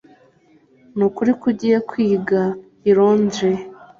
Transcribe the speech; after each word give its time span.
Nukuri 0.95 1.31
ko 1.39 1.43
ugiye 1.51 1.77
kwiga 1.89 2.41
i 2.89 2.91
Londres 2.97 3.59